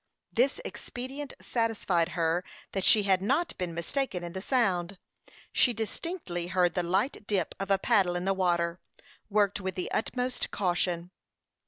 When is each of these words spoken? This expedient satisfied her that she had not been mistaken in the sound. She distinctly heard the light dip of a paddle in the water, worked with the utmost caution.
This 0.33 0.59
expedient 0.65 1.33
satisfied 1.39 2.09
her 2.17 2.43
that 2.71 2.83
she 2.83 3.03
had 3.03 3.21
not 3.21 3.55
been 3.59 3.71
mistaken 3.75 4.23
in 4.23 4.33
the 4.33 4.41
sound. 4.41 4.97
She 5.53 5.73
distinctly 5.73 6.47
heard 6.47 6.73
the 6.73 6.81
light 6.81 7.27
dip 7.27 7.53
of 7.59 7.69
a 7.69 7.77
paddle 7.77 8.15
in 8.15 8.25
the 8.25 8.33
water, 8.33 8.79
worked 9.29 9.61
with 9.61 9.75
the 9.75 9.91
utmost 9.91 10.49
caution. 10.49 11.11